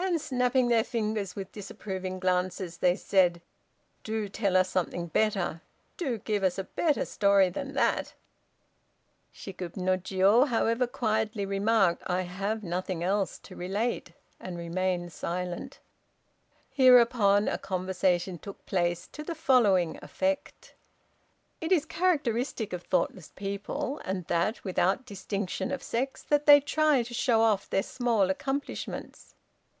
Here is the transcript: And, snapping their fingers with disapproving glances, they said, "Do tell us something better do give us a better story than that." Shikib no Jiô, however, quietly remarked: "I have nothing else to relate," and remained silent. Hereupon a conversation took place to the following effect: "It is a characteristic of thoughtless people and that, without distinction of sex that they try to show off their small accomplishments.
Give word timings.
And, 0.00 0.20
snapping 0.20 0.68
their 0.68 0.84
fingers 0.84 1.34
with 1.36 1.52
disapproving 1.52 2.18
glances, 2.20 2.78
they 2.78 2.94
said, 2.96 3.42
"Do 4.04 4.28
tell 4.28 4.56
us 4.56 4.70
something 4.70 5.08
better 5.08 5.60
do 5.98 6.18
give 6.18 6.42
us 6.44 6.56
a 6.56 6.64
better 6.64 7.04
story 7.04 7.50
than 7.50 7.74
that." 7.74 8.14
Shikib 9.34 9.76
no 9.76 9.98
Jiô, 9.98 10.48
however, 10.48 10.86
quietly 10.86 11.44
remarked: 11.44 12.04
"I 12.06 12.22
have 12.22 12.62
nothing 12.62 13.02
else 13.02 13.38
to 13.40 13.56
relate," 13.56 14.12
and 14.40 14.56
remained 14.56 15.12
silent. 15.12 15.78
Hereupon 16.70 17.46
a 17.48 17.58
conversation 17.58 18.38
took 18.38 18.64
place 18.66 19.08
to 19.08 19.22
the 19.24 19.34
following 19.34 19.98
effect: 20.00 20.74
"It 21.60 21.70
is 21.72 21.84
a 21.84 21.88
characteristic 21.88 22.72
of 22.72 22.82
thoughtless 22.84 23.32
people 23.34 24.00
and 24.06 24.24
that, 24.28 24.64
without 24.64 25.04
distinction 25.04 25.70
of 25.70 25.82
sex 25.82 26.22
that 26.22 26.46
they 26.46 26.60
try 26.60 27.02
to 27.02 27.12
show 27.12 27.42
off 27.42 27.68
their 27.68 27.82
small 27.82 28.30
accomplishments. 28.30 29.34